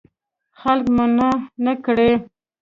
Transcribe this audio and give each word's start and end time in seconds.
خلک 0.61 0.85
منع 0.97 1.31
نه 1.65 1.73
کړې. 1.85 2.11